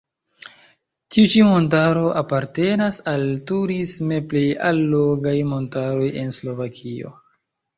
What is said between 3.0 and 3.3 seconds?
al